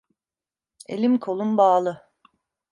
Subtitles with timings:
[0.87, 2.07] Elim kolum bağlı.